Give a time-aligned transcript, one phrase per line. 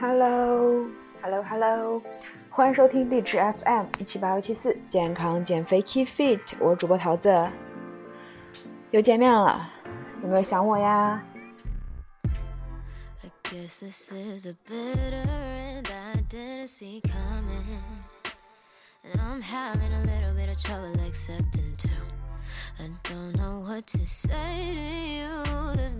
[0.00, 2.00] Hello，Hello，Hello，
[2.48, 7.48] 欢迎收听荔枝 FM 一七八幺七四健康减肥 Keep Fit，我是主播桃子，
[8.92, 9.68] 又见面了，
[10.22, 11.20] 有没有想我呀？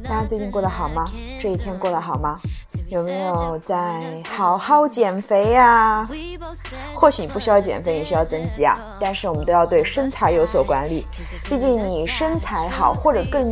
[0.04, 1.04] 大家最近过得好吗？
[1.40, 2.38] 这一天过得好吗？
[2.88, 6.02] 有没有在好好减肥呀？
[6.94, 8.74] 或许你不需要减肥，你需要增肌啊。
[9.00, 11.06] 但是我们都要对身材有所管理，
[11.44, 13.42] 毕竟你身材好，或者更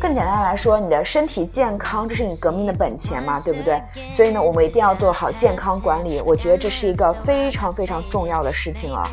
[0.00, 3.82] 更简单来说，你的身体健康，这是你革命的本钱嘛，对不对？
[4.16, 6.22] 所以呢，我们一定要做好健康管理。
[6.24, 9.06] 我觉得这是一个非常非常重要的事情了。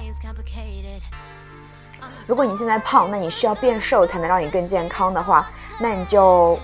[2.28, 5.48] 如果你现在胖，那你需要变瘦才能让你更健康的话，
[5.80, 6.58] 那你就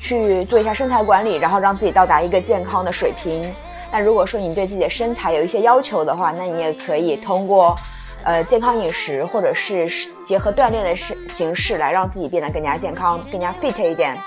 [0.00, 3.54] 去做一下身材管理，然后让自己到达一个健康的水平。
[3.92, 7.76] 那如果说你对自己的身材有一些要求的话，那你也可以通过
[8.24, 9.88] 呃健康饮食或者是
[10.24, 14.18] 结合锻炼的式形式来让自己变得更加健康、更加 fit 一点。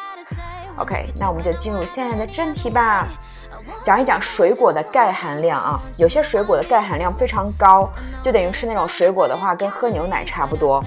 [0.78, 3.08] OK，那我们就进入现在的正题吧。
[3.84, 7.90] 讲一讲水果的钙含量啊，有些水果的钙含量非常高，
[8.24, 10.84] 就等于吃那种水果的话，跟喝牛奶差不多。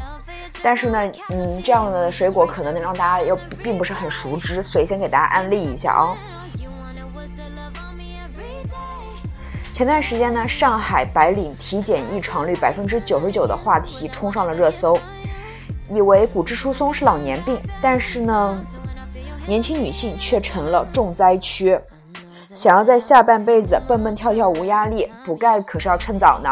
[0.63, 6.11] 但是呢，嗯，这样的水果可能能让大家又并不是很熟知，所以先给大家安利一下啊。
[9.73, 14.99] 前段时间呢，上海白领体检异常率百分之九十九的话题冲上了热搜，
[15.89, 18.53] 以为骨质疏松是老年病，但是呢，
[19.47, 21.79] 年轻女性却成了重灾区。
[22.55, 26.49] 想要在下半辈子蹦蹦跳跳无压力，补钙可是要趁早呢。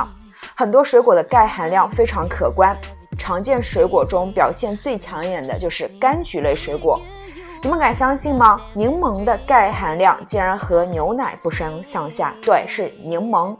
[0.55, 2.77] 很多水果的钙含量非常可观，
[3.19, 7.00] 常见水果中表现最抢眼的就是柑橘类水果。
[7.62, 8.61] 你们敢相信吗？
[8.75, 12.34] 柠檬的钙含量竟然和牛奶不相上下。
[12.42, 13.56] 对，是柠檬，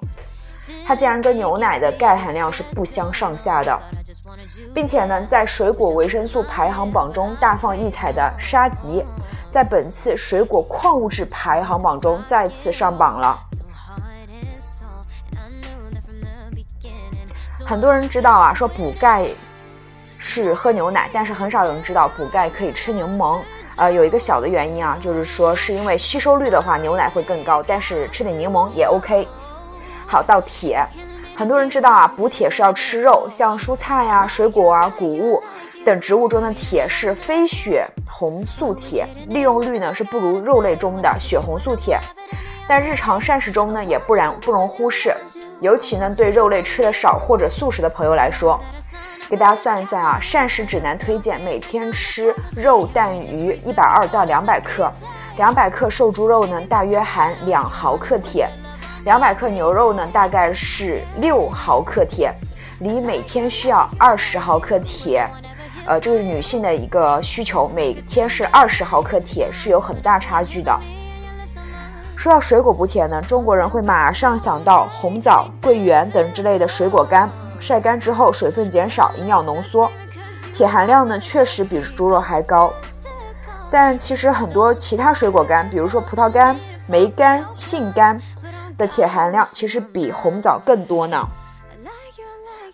[0.87, 3.79] 它竟然跟牛奶的钙含量是不相上下的，
[4.75, 9.03] 并且呢，在水果维生素排行榜中大放异彩的沙棘。
[9.53, 13.39] 在本次水果矿物质排行榜中再次上榜了。
[17.65, 19.27] 很多人知道啊，说补钙
[20.19, 23.41] 是喝牛奶，但是很少有人知道补钙可以吃柠檬。
[23.77, 29.27] 呃，有一个小的原因啊，就是说是因为吸收率的话，牛奶会更高，但是吃点柠檬也 OK。
[30.07, 30.83] 好，到铁，
[31.37, 35.43] 很多人知道啊，补铁是要吃肉，像蔬菜呀、水果啊、谷物。
[35.85, 42.01] 等植物中的铁是非血红素铁，利用率呢是不如肉类中的血红素铁，
[42.67, 45.15] 但日常膳食中呢也不然不容忽视，
[45.61, 48.59] 尤其呢对肉类吃的少或者素食的朋友来说，
[49.29, 54.91] 给大家算一算啊，膳食指南推荐每天吃肉蛋鱼一百二到两百克，
[55.37, 58.49] 两百克瘦猪肉呢大约含两毫克铁，
[59.07, 62.35] 两百克牛肉呢大概是六毫克铁，
[62.81, 65.25] 离每天需要二十毫克铁。
[65.87, 70.77] 呃，这个是女性的一个需求，每天是二十毫克铁，是有很大差距的。
[72.17, 77.31] 说到水果补铁呢，中国人会马上想到红枣、桂圆等之类的水果干，
[77.61, 79.89] 晒干之后水分减少，营养浓缩，
[80.53, 82.73] 铁含量呢确实比猪肉还高。
[83.71, 86.59] 但其实很多其他水果干，比如说葡萄干、
[86.89, 88.21] 梅干、杏干
[88.77, 91.27] 的铁含量其实比红枣更多呢。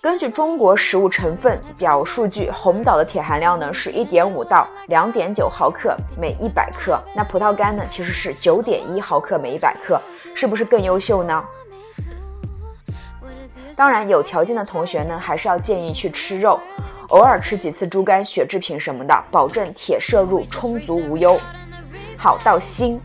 [0.01, 10.01] 根据中国食物成分表数据，红枣的铁含量呢是一点五到两点九毫克每一百克，那葡萄干呢其实是九点一毫克每一百克，
[10.35, 11.45] 是不是更优秀呢？
[13.77, 16.61] 当然，有条件的同学呢，还是要建议去吃肉，
[17.09, 21.41] 偶尔吃几次猪肝、血制品什么的，保证铁摄入充足无忧。
[22.19, 23.01] 好，到锌，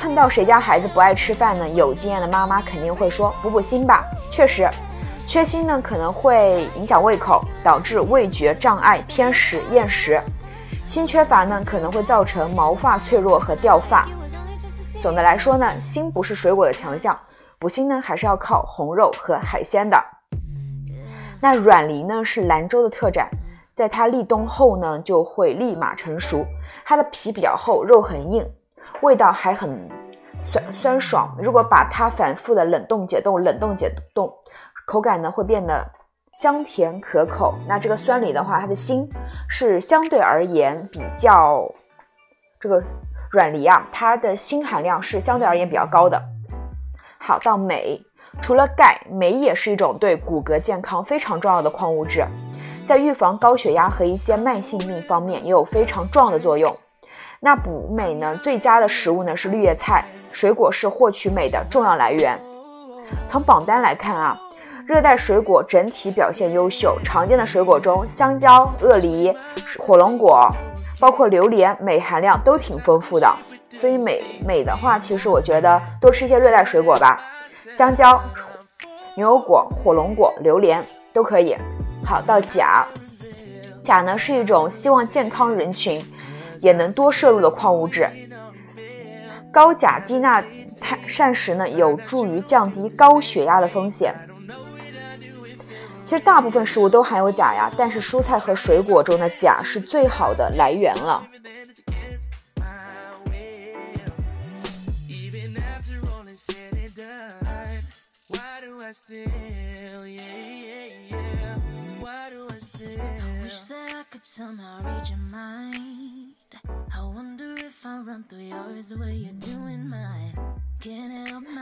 [0.00, 1.68] 碰到谁家孩子不爱吃饭呢？
[1.68, 4.68] 有经验的妈妈肯定会说补补锌吧，确实。
[5.26, 10.20] 缺锌呢，可能会影响胃口，导致味觉障碍、偏食、厌食。
[10.86, 14.06] 锌缺乏呢，可能会造成毛发脆弱和掉发。
[15.02, 17.18] 总的来说呢，锌不是水果的强项，
[17.58, 20.00] 补锌呢还是要靠红肉和海鲜的。
[21.40, 23.28] 那软梨呢是兰州的特产，
[23.74, 26.46] 在它立冬后呢就会立马成熟，
[26.84, 28.48] 它的皮比较厚，肉很硬，
[29.02, 29.88] 味道还很
[30.42, 31.36] 酸酸爽。
[31.38, 34.32] 如果把它反复的冷冻解冻，冷冻解冻。
[34.86, 35.84] 口感呢会变得
[36.34, 37.54] 香甜可口。
[37.66, 39.08] 那这个酸梨的话，它的锌
[39.48, 41.68] 是相对而言比较
[42.60, 42.82] 这个
[43.32, 46.22] 软梨啊，它的锌含量是相对而言比较高的。
[47.18, 48.00] 好，到镁，
[48.40, 52.24] 除了钙，镁也是一种对骨骼健康非常重要的矿物质，
[52.86, 56.72] 在预防高血压和一些慢性病方面也有非常重要的作用。
[57.46, 62.36] 那补镁呢，最佳的食物呢是绿叶菜，水果是获取镁的重要来源。
[63.28, 64.36] 从榜单来看啊，
[64.84, 66.98] 热带水果整体表现优秀。
[67.04, 69.32] 常见的水果中，香蕉、鳄梨、
[69.78, 70.50] 火龙果，
[70.98, 73.32] 包括榴莲，镁含量都挺丰富的。
[73.70, 77.16] 所以镁镁的话，其实我觉得多吃一些热带水果吧，
[77.78, 78.20] 香蕉、
[79.14, 81.56] 牛油果、火龙果、榴莲都可以。
[82.04, 82.84] 好，到钾，
[83.84, 86.04] 钾呢是一种希望健康人群
[86.60, 88.08] 也能多摄入的矿物质。
[89.52, 90.44] 高钾低钠
[90.80, 94.14] 碳膳食呢，有助于降低高血压的风险。
[96.04, 101.26] 其实大部分食物都含有钾呀，但是蔬菜和水果中的钾是最好的来源了。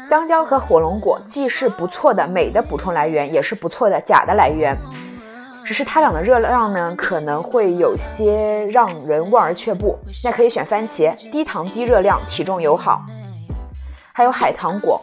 [0.07, 4.77] 香蕉和火龙果既是不错的镁的补充来源，也是不错的钾的来源。
[5.65, 9.99] 只是它俩的热量呢，可能会有些让人望而却步。
[10.23, 13.03] 那可以选番茄，低糖低热量，体重友好。
[14.13, 15.03] 还有海棠果，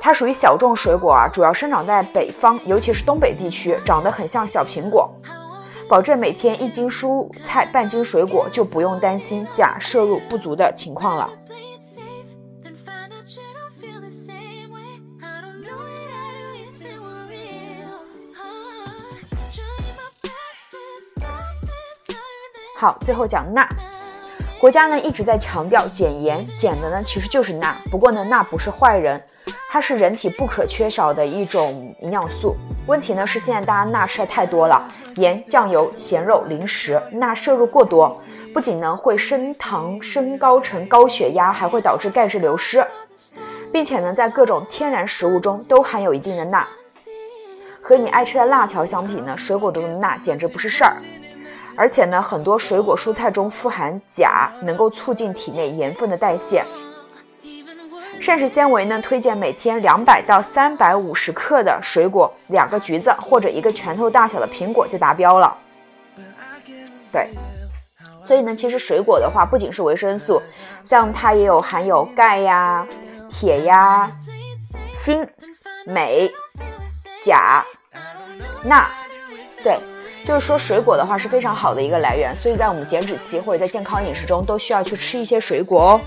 [0.00, 5.10] 它属于小众水果啊，主要生长在北方，尤其是东北地区，长得很像小苹果。
[5.92, 11.30] 保证每天一斤蔬菜、半斤水果，就不用担心钾摄入不足的情况了。
[22.74, 23.68] 好，最后讲钠。
[24.58, 27.76] 国家呢一直在强调减盐，减的呢其实就是钠。
[27.90, 29.22] 不过呢，钠不是坏人，
[29.72, 32.54] 它是人体不可缺少的一种营养素。
[32.86, 38.20] 问题呢是现在大家钠吃的太多了，盐、酱油、咸肉、零食，钠摄入过多，
[38.52, 42.84] 不仅呢会升糖升高成高血压，还会导致钙质流失，
[43.72, 46.68] 并且呢在各种天然食物中都含有一定的钠。
[47.80, 50.92] 和你爱吃的辣条相比呢，水果中的钠简直不是事儿。
[51.74, 56.62] 而且呢，很多水果蔬菜中富含钾，能够促进体内盐分的代谢。
[58.22, 65.52] 膳食纤维呢，推荐每天两百到三百五十克的水果，两个橘子或者一个拳头大小的苹果就达标了。
[67.10, 67.26] 对，
[68.24, 70.40] 所以呢，其实水果的话，不仅是维生素，
[70.84, 72.86] 像它也有含有钙呀、
[73.28, 74.08] 铁呀、
[74.94, 75.26] 锌、
[75.84, 76.30] 镁、
[77.20, 77.64] 钾、
[78.62, 78.86] 钠，
[79.64, 79.76] 对。
[80.24, 86.00] 就是说，水果的话是非常好的一个来源，所以在我们减脂期或者在健康饮食中都需要去吃一些水果哦。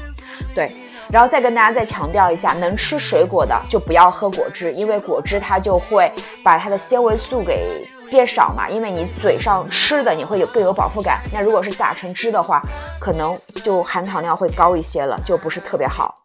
[0.55, 0.73] 对，
[1.11, 6.11] 然后再跟大家再强调一下，能吃水果的就不要喝果汁，因为果汁它就会
[6.43, 11.19] 把它的纤维素给变少嘛，因为你嘴上吃的你会有更有饱腹感。
[11.31, 12.61] 那如果是打成汁的话，
[12.99, 16.15] 可能就含糖量会高一些了，就不是特别好。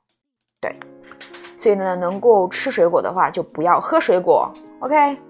[0.61, 0.75] 对，
[1.59, 4.51] 所以呢，能够吃水果的话就不要喝水果。
[4.81, 5.30] OK。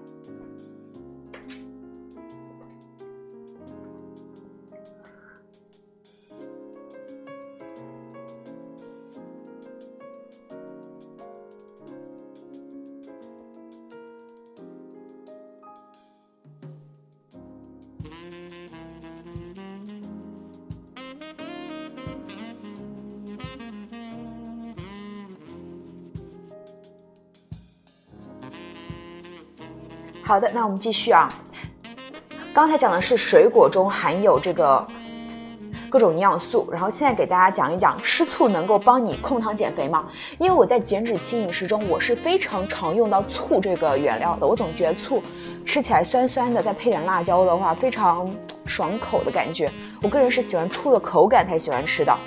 [30.31, 31.29] 好的，那我们继续啊。
[32.53, 34.87] 刚才讲的是水果中含有这个
[35.89, 40.05] 各种营养素，然后现在给大家讲一讲吃醋能够帮你控糖减肥吗？
[40.37, 44.47] 因为我在减脂期饮食中，我是非常常用到醋这个原料的。
[44.47, 45.21] 我总觉得醋
[45.65, 48.33] 吃起来酸酸的，再配点辣椒的话，非常
[48.65, 49.69] 爽口的感觉。
[50.01, 52.17] 我个人是喜欢醋的口感才喜欢吃的。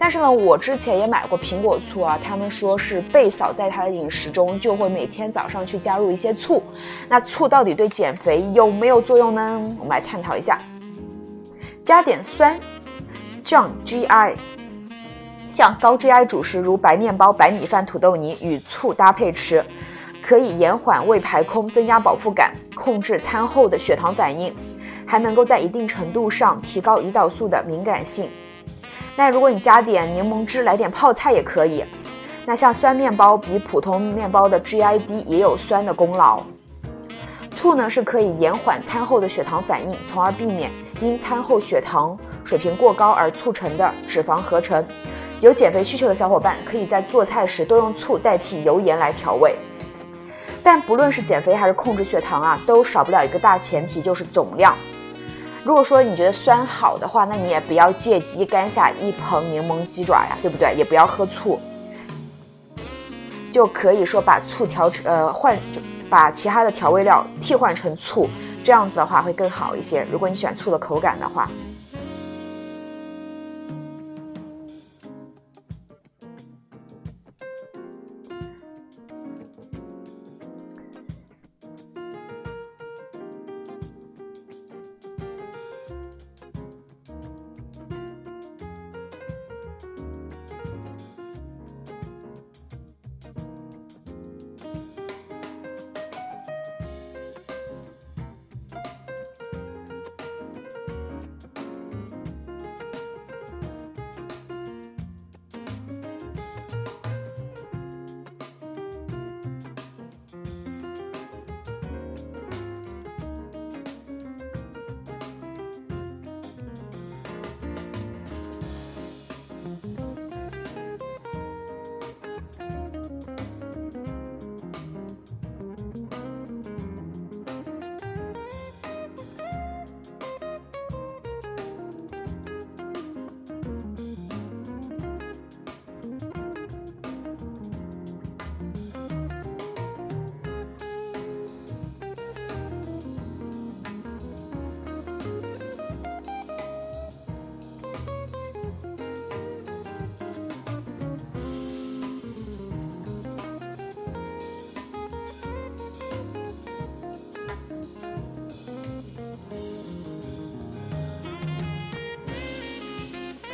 [0.00, 6.62] 但是呢，我之前也买过苹果醋啊，他们说是贝嫂在她的饮食中就会每天早上去加入一些醋。
[7.08, 9.76] 那醋到底对减肥有没有作用呢？
[9.78, 10.58] 我们来探讨一下。
[11.82, 12.58] 加点酸，
[13.42, 14.34] 降 GI。
[15.50, 19.64] 像高 GI 主食如白面包、白米饭、土豆泥与醋搭配吃，
[20.22, 24.54] 可以延缓胃排空，增加饱腹感，控制餐后的血糖反应，
[25.06, 28.28] 还能够在一定程度上提高胰岛素的敏感性。
[29.18, 31.84] 那如果你加点柠檬汁，来点泡菜也可以。
[32.46, 36.40] 那像酸面包比普通面包的 GI 低，也有酸的功劳。
[37.50, 40.70] 醋呢是可以延缓餐后的血糖反应，从而避免
[41.00, 44.86] 因餐后血糖水平过高而促成的脂肪合成。
[45.40, 49.56] 有减肥需求的小伙伴可以在做菜时多用醋代替油盐来调味。
[50.62, 54.76] 但不论是减肥还是控制血糖啊，都少不了一个大前提，就是总量。
[55.68, 60.74] 如果说你觉得酸好的话，那你也不要借机干下一盆柠檬鸡爪呀，对不对？
[60.74, 61.60] 也不要喝醋，
[63.52, 65.54] 就可以说把醋调成呃换
[66.08, 68.26] 把其他的调味料替换成醋，
[68.64, 70.06] 这样子的话会更好一些。
[70.10, 71.46] 如果你喜欢醋的口感的话。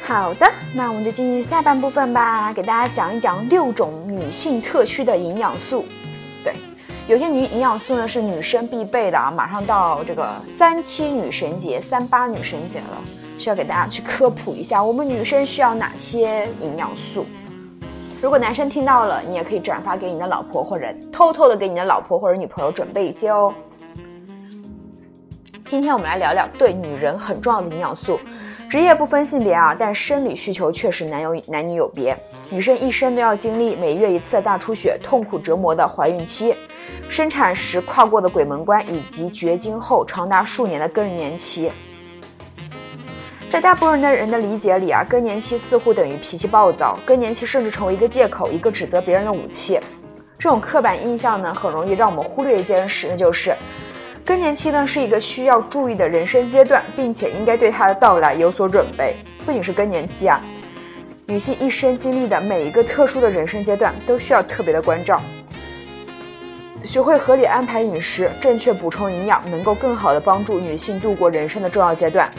[0.06, 5.86] 好的，那我们就进入下半部分吧，给大家讲一讲六种女性特需的营养素。
[6.44, 6.54] 对，
[7.08, 13.00] 有些女营养素呢是女生必备的啊，马上到这个三七女神节、三八女神节了，
[13.38, 17.24] 需要给大家去科普一下，我们女生需要哪些营养素。
[18.20, 23.54] 如果男生听到了，你也可以转发给你的老婆，或者偷偷的给你的老婆或者女朋友准备一些哦。
[25.64, 28.20] 今天我们来聊聊对女人很重要的营养素。
[28.74, 32.12] 职业不分性别啊，但生理需求确实男有男女有别。
[32.50, 36.52] 女生一生都要经历每月一次的大出血、痛苦折磨的怀孕期、
[37.08, 41.70] 生产时跨过的鬼门关，以及绝经后长达数年的更年期。
[43.48, 49.78] 在大部分的人的理解里啊，更年期似乎等于脾气暴躁，更年期甚至成为一个借口，一个指责别人的武器。
[50.36, 53.54] 这种刻板印象呢，很容易让我们忽略一件事，那就是。
[54.24, 59.14] 更年期呢是一个需要注意的人生阶段，并且应该对它的到来有所准备。
[59.44, 60.40] 不仅是更年期啊，
[61.26, 65.20] 女性一生经历的每一个特殊的人生阶段都需要特别的关照。
[66.84, 72.32] 学会合理安排饮食，正确补充营养，能够更好的帮助女性度过人生的重要阶段。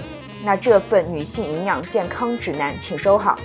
[0.43, 3.37] 那这份女性营养健康指南，请收好，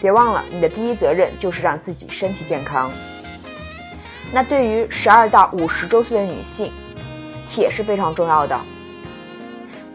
[0.00, 2.88] 别忘了你的第一责任就是让自己身体健康。
[4.32, 6.70] 那对于十二到五十周岁的女性。
[7.48, 8.56] 铁是非常重要的。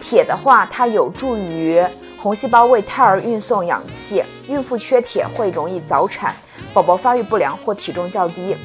[0.01, 1.81] 铁的话，它有助于
[2.17, 4.23] 红细胞为胎儿运送氧气。
[4.49, 6.35] 孕妇缺铁会容易早产，
[6.73, 8.57] 宝宝发育不良或体重较低。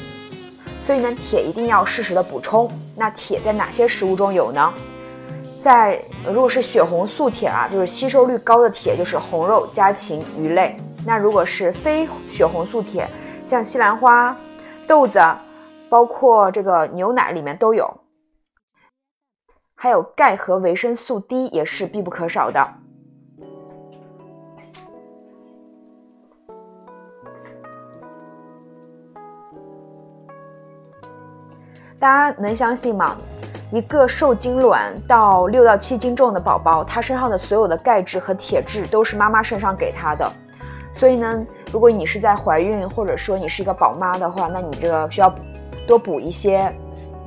[0.85, 2.69] 所以呢，铁一定要适时的补充。
[2.97, 4.73] 那铁在哪些食物中有呢？
[5.63, 10.77] 在如果是血红素铁啊，就是吸收率高的铁，就是红肉、家禽、鱼类。
[11.05, 13.09] 那如果是非血红素铁，
[13.45, 14.37] 像西兰花、
[14.87, 15.21] 豆子，
[15.89, 17.89] 包括这个牛奶里面都有。
[19.81, 22.69] 还有钙和维生素 D 也是必不可少的。
[31.97, 33.17] 大家能相信吗？
[33.71, 40.29] 一个受精卵到六到七斤重的宝宝，他身上的所有的钙质和铁质都是妈妈身上给他的。
[40.93, 45.33] 所以呢，如果你是在怀孕，或者说你是一个宝妈的话，那你这个需要
[45.87, 46.69] 多补一些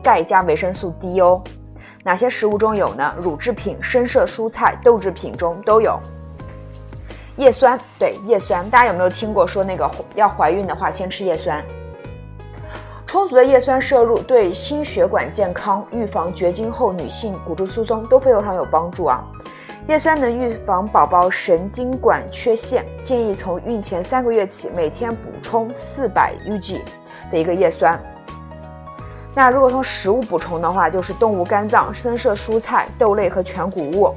[0.03, 1.41] 钙加维生素 D 哦。
[2.03, 3.13] 哪些食物中有呢？
[3.21, 5.99] 乳制品、深色蔬菜、豆制品中都有。
[7.37, 11.63] 叶酸，对叶酸，大家有没有听过说那个要怀孕的话先吃叶酸？
[13.05, 19.23] 充足的叶酸摄入对心血管健康、预防绝经后女性骨质疏松都非常有帮助啊。
[19.87, 26.79] 叶酸能预防宝宝神经管缺陷，建议从孕前三个月起每天补充四百 UG
[27.31, 28.01] 的一个叶酸。
[29.33, 34.13] 那如果从食物补充的话，就是动物肝脏、深色蔬菜、豆类和全谷物。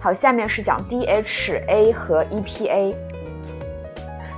[0.00, 2.94] 好，下面是讲 DHA 和 EPA，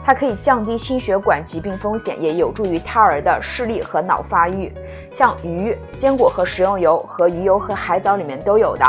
[0.04, 4.70] 它可以降低心血管疾病风险，也有助于胎儿的视力和脑发育。
[5.10, 8.84] 像鱼、坚果和食用油和鱼油和海藻里面都有的。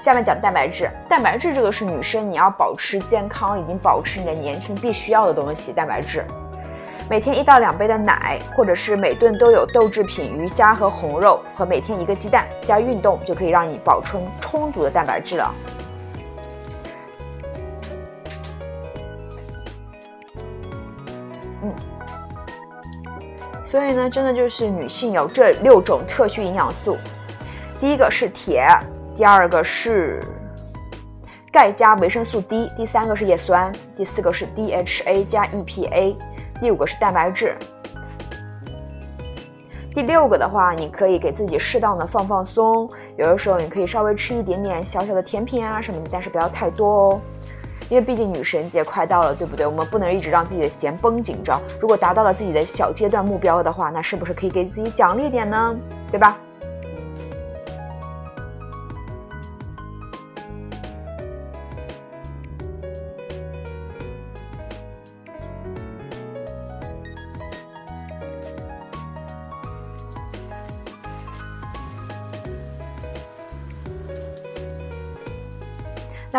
[0.00, 6.24] 下面讲蛋白质，蛋白质这个是女生你要保持健康，已经保持你的年轻必须要的东西，蛋白质。
[7.10, 15.54] 每天一到两杯的奶，或者是每顿都有豆制品、鱼虾和红肉，和每天一个鸡蛋，加运动就可以让你保存充足的蛋白质了。
[21.62, 21.74] 嗯，
[23.62, 26.96] 所以呢，真的就是女性有这六种特需营养素，
[27.78, 28.66] 第一个是铁，
[29.14, 30.20] 第二个是。
[31.52, 36.16] 钙加维生素 D，第三个是叶酸，第四个是 DHA 加 EPA，
[36.62, 37.56] 第五个是蛋白质，
[39.92, 47.20] 第六个的话，你可以给自己适当的放放松，有的时候你可以稍微吃一点点小小的甜品啊什么的，但是不要太多哦，
[47.90, 49.66] 因为毕竟女神节快到了，对不对？
[49.66, 51.60] 我们不能一直让自己的弦绷紧着。
[51.80, 55.76] 如果达到了自己的小阶段目标的话，那是不是可以给自己奖励点呢？
[56.12, 56.38] 对吧？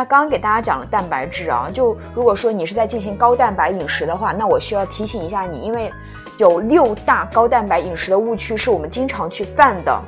[0.06, 5.92] 刚刚给大家讲了蛋白质啊，就如果说你是在进行高蛋白饮食的话，那我需要提醒一下你，因为
[6.38, 10.02] 有六大高蛋白饮食的误区是我们经常去犯的，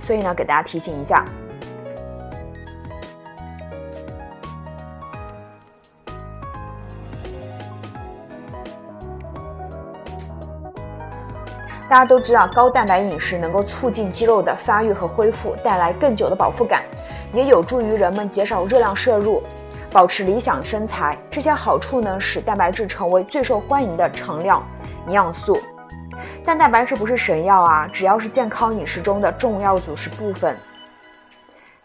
[0.00, 1.24] 所以呢，给大家提醒一下。
[11.88, 16.84] 大家都知道，高蛋白饮食能够促进肌肉的发育和恢复，带来更久的饱腹感。
[17.32, 19.42] 也有助于人们减少热量摄入，
[19.92, 21.16] 保持理想身材。
[21.30, 24.66] 这些好处呢，使蛋白质成为最受欢迎的常量
[25.06, 25.56] 营养素。
[26.44, 30.56] 但蛋白质不是神药啊，只要是健康饮食中的重要组成部分。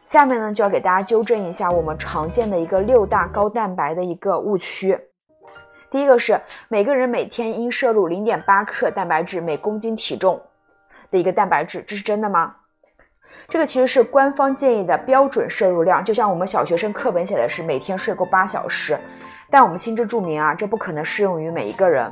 [0.03, 4.99] 下面呢，就要给大家纠正一下我们常见的一个六大高蛋白的一个误区。
[5.91, 10.41] 第一个是每个人每天应摄入零点八克蛋白质每公斤体重
[11.09, 12.55] 的一个蛋白质，这是真的吗？
[13.47, 18.99] 这个其实是官方建议的标准摄入量，就像我们小学生课本写的是每天睡够八小时，
[19.49, 22.11] 但我们心知肚明啊，这不可能适用于每一个人。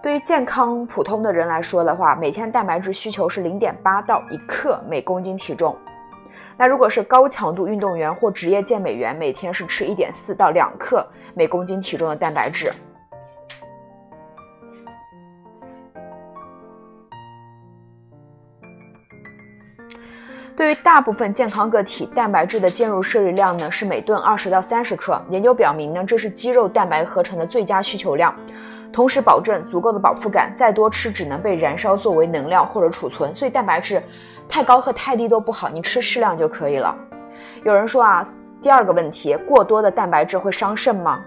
[0.00, 5.76] 对于健康普通的人来说的话，每天蛋白质需求是零点八到一克每公斤体重。
[6.56, 12.72] 那如果是高强度运动员或职业健美员，每天是吃一点四到两克每公斤体重的蛋白质。
[20.58, 25.22] 对于大部分健康个体，蛋白质的介入摄入量呢是每顿二十到三十克。
[25.28, 28.34] 研究表明呢，这是肌肉蛋白合成的最佳需求量，
[28.92, 30.52] 同时保证足够的饱腹感。
[30.56, 34.02] 再多吃只能被燃烧作为能量或者储存，所以蛋白质
[34.48, 36.92] 太高和太低都不好，你吃适量就可以了。
[37.62, 38.28] 有人说啊，
[38.60, 41.20] 第二个问题，过多的蛋白质会伤肾吗？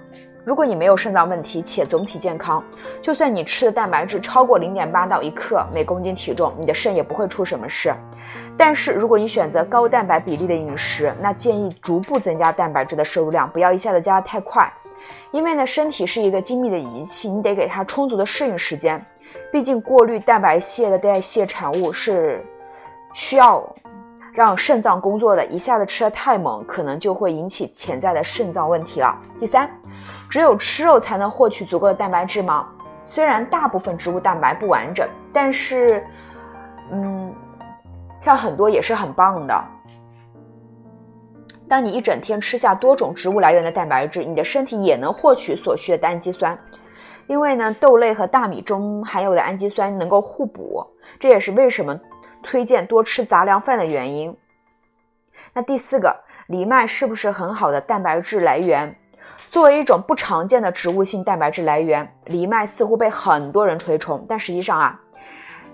[0.44, 2.64] 如果你没有肾脏问题且总体健康，
[3.02, 7.94] 就算你吃的蛋白质超过零点八到一克每公斤体重，你的肾也不会出什么事。
[8.58, 14.72] 但是如果你选择高蛋白比例的饮食，那建议逐步增加蛋白质的摄入量，不要一下子加的太快。
[15.32, 19.04] 因为呢，身体是一个精密的仪器，你得给它充足的适应时间。
[19.52, 22.44] 毕竟过滤蛋白屑的代谢产物是
[23.14, 23.64] 需要
[24.34, 29.17] 让肾脏工作的，一下子吃的太猛，可能就会引起潜在的肾脏问题了。
[29.39, 29.70] 第三。
[30.30, 32.65] 只有吃肉才能获取足够的蛋白质吗？
[33.04, 36.02] 虽然大部分植物蛋白不完整，但是，
[36.89, 37.36] 嗯，
[38.17, 39.63] 像很多也是很棒的。
[41.67, 46.58] 当你一整天吃下多种植物来源的蛋白质，你的身体也能获取所需的氨基酸，
[47.28, 50.82] 因为呢，豆类和大米中含有的氨基酸能够互补，
[51.20, 52.00] 这也是为什么
[52.42, 54.36] 推荐多吃杂粮饭的原因。
[55.54, 56.16] 那第四个，
[56.48, 58.96] 藜麦是不是很好的蛋白质来源？
[59.50, 64.24] 作为一种不常见的植物性蛋白质来源，藜麦似乎被很多人推崇。
[64.28, 64.98] 但实际上啊，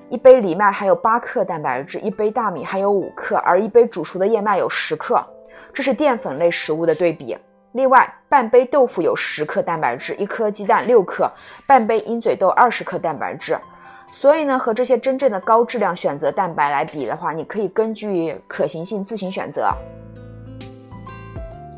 [0.09, 5.23] 一杯藜麦含有八克蛋白质，一杯大米含有五克，而一杯煮熟的燕麦有十克，
[5.71, 7.37] 这是淀粉类食物的对比。
[7.73, 11.31] 另外，半杯豆腐有十克蛋白质，一颗鸡蛋六克，
[11.67, 13.55] 半杯鹰嘴豆二十克蛋白质。
[14.19, 19.69] 所以呢，和这些真正的高质量选择蛋白来比的话，你可以根据可行性自行选择。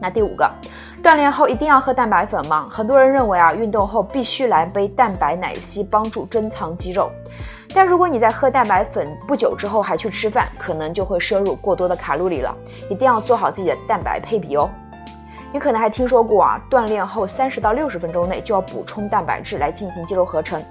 [0.01, 0.49] 那第五个。
[1.03, 2.67] 锻炼后一定要喝蛋白粉吗？
[2.71, 7.11] 很多人认为啊，运动后必须来杯蛋白奶昔帮助珍藏肌肉。
[7.73, 12.55] 但如果你在喝蛋白粉不久之后还去吃饭，可能就会摄入过多的卡路里了。
[12.89, 14.69] 一定要做好自己的蛋白配比哦。
[15.51, 20.63] 你可能还听说过啊，锻炼后三十到六十分钟内就要补充蛋白质来进行肌肉合成。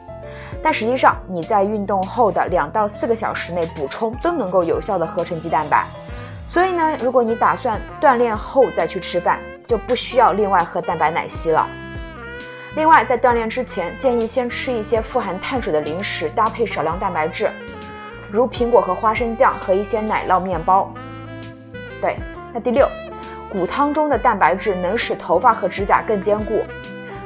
[0.62, 5.84] 但实际上你在运动后的两到四个小时内补充都能够有效的合成肌蛋白。
[6.48, 11.66] 所以呢，如果你打算锻炼后再去吃饭，就不需要另外喝蛋白奶昔了。
[12.74, 17.50] 另外，在锻炼之前，建议先吃一些富含碳水的零食，搭配少量蛋白质，
[18.30, 20.92] 如苹果和花生酱和一些奶酪面包。
[22.00, 22.16] 对，
[22.52, 22.88] 那第六，
[23.50, 26.62] 骨汤中的蛋白质能使头发和指甲更坚固，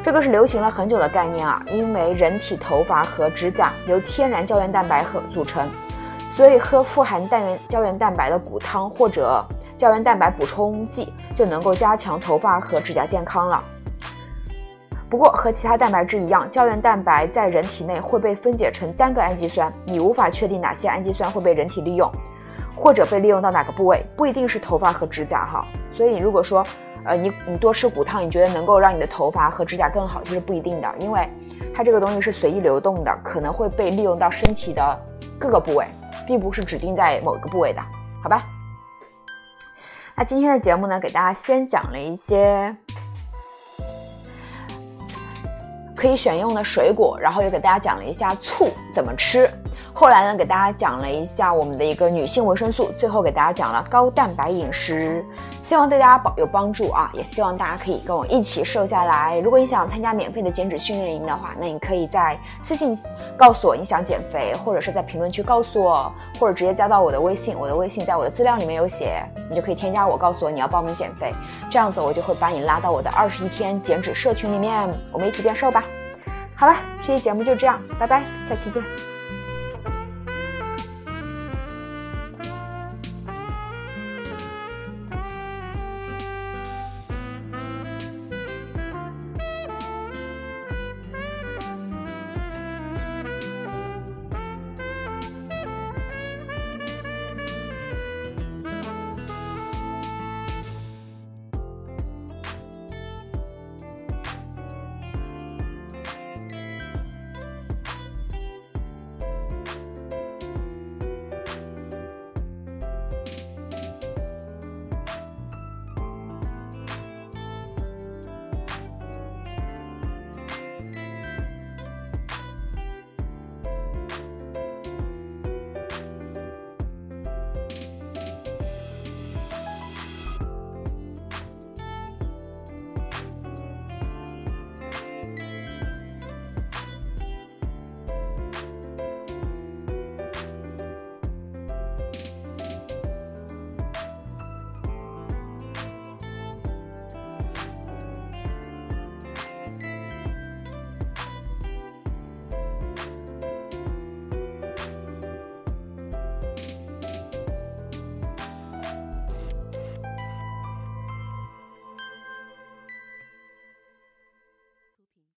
[0.02, 1.62] 这个是流行了很久的概念啊。
[1.68, 5.66] 因为人体头发和指甲由天然胶原蛋白和组成，
[6.32, 9.44] 所以喝富含蛋原胶原蛋白的骨汤或者
[9.76, 13.62] 胶原蛋白补充剂就能够加强头发和指甲健康了。
[15.08, 22.10] 不过和其他蛋白质一样，胶原蛋白在人体内会被分解成单个氨基酸，你无法确定哪些氨基酸会被人体利用，
[22.74, 25.66] 或者被利用到哪个部位，不一定是头发和指甲哈。
[25.94, 26.64] 所以如果说，
[27.04, 31.28] 呃，你你多吃骨汤，你觉得能够让你的头发和指甲更好，其实不一定的，因为
[31.74, 35.00] 它这个东西是随意流动的，可能会被利用到身体的
[35.38, 35.86] 各个部位，
[36.26, 37.82] 并不是指定在某个部位的，
[38.22, 38.44] 好吧？
[40.14, 42.74] 那今天的节目呢，给大家先讲了一些。
[45.94, 49.48] 可以选用的水果，然后又给大家讲了一下醋怎么吃。
[49.94, 55.24] 后来呢，给大家讲了一下我们的一个女性维生素，最后给大家讲了高蛋白饮食，
[55.62, 57.10] 希望对大家帮有帮助啊！
[57.12, 59.38] 也希望大家可以跟我一起瘦下来。
[59.40, 62.98] 如果你想参加免费的减脂训练营的话，那你可以在私信
[63.36, 71.32] 告诉我你想减肥，或者是在评论区告诉我，或者直接加到我的微信，我的微信在我的资料里面有写，你就可以添加我，告诉我你要报名减肥，
[71.70, 75.84] 这样子我就会把你拉到我的二十一天减脂社群里面，我们一起变瘦吧。
[76.56, 76.74] 好了，
[77.06, 79.11] 这期节目就这样，拜拜，下期见。